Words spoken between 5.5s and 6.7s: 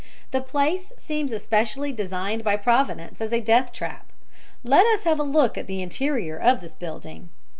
at the interior of